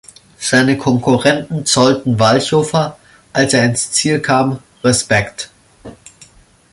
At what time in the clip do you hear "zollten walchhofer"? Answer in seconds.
1.63-2.97